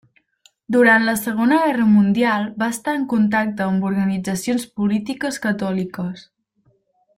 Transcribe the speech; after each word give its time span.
Durant 0.75 1.03
la 1.09 1.13
Segona 1.23 1.59
Guerra 1.65 1.85
Mundial 1.89 2.47
va 2.63 2.71
estar 2.77 2.95
en 3.01 3.05
contacte 3.13 3.67
amb 3.67 3.87
organitzacions 3.91 4.67
polítiques 4.81 5.41
catòliques. 5.47 6.27